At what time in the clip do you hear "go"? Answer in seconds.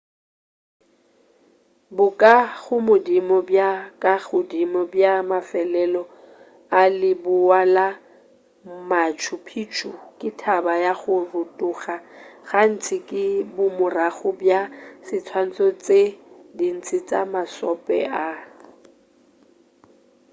11.01-11.15